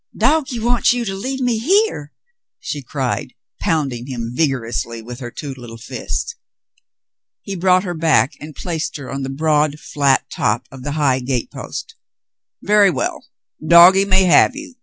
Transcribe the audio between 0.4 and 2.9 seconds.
wants you to leave me here," she